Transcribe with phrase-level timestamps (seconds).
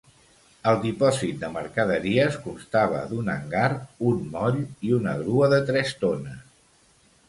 [0.69, 3.69] El dipòsit de mercaderies constava d'un hangar,
[4.11, 6.47] un moll i una grua de tres tones.